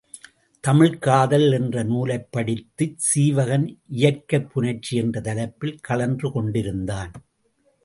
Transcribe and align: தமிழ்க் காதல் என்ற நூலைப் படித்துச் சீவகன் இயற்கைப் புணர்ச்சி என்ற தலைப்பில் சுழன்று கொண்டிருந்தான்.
தமிழ்க் 0.63 1.01
காதல் 1.01 1.51
என்ற 1.51 1.83
நூலைப் 1.83 2.31
படித்துச் 2.31 2.97
சீவகன் 3.03 3.67
இயற்கைப் 3.87 4.49
புணர்ச்சி 4.53 4.95
என்ற 4.95 5.21
தலைப்பில் 5.21 5.79
சுழன்று 5.87 6.31
கொண்டிருந்தான். 6.31 7.13